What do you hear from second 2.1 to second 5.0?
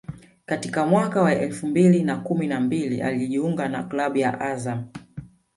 kumi na mbili alijiunga na klabu ya Azam